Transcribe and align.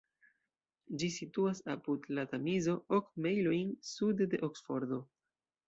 Ĝi 1.01 1.09
situas 1.15 1.61
apud 1.73 2.09
la 2.19 2.25
Tamizo, 2.33 2.75
ok 2.99 3.13
mejlojn 3.29 3.77
sude 3.93 4.31
de 4.35 4.43
Oksfordo. 4.51 5.03